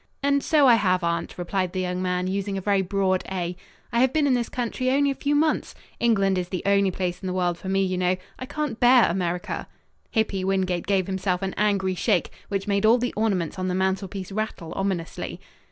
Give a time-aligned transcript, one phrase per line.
[0.23, 3.55] "And so I have, aunt," replied the young man, using a very broad "a."
[3.93, 5.75] "I have been in this country only a few months.
[5.99, 8.15] England is the only place in the world for me, you know.
[8.39, 9.67] I can't bear America."
[10.09, 14.31] Hippy Wingate gave himself an angry shake, which made all the ornaments on the mantelpiece
[14.31, 15.39] rattle ominously.